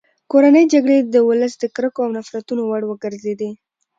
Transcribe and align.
کورنۍ 0.31 0.65
جګړې 0.73 0.97
د 1.13 1.15
ولس 1.29 1.53
د 1.59 1.63
کرکو 1.75 1.99
او 2.05 2.09
نفرتونو 2.17 2.61
وړ 2.65 2.81
وګرځېدې. 2.87 3.51